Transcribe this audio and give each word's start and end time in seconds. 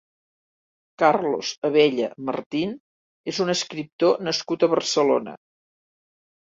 Carlos 1.03 1.51
Abella 1.69 2.09
Martín 2.31 2.73
és 3.35 3.43
un 3.47 3.55
escriptor 3.57 4.21
nascut 4.31 4.69
a 4.69 4.73
Barcelona. 4.77 5.39